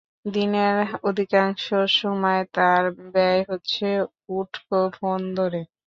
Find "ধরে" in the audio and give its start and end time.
5.37-5.61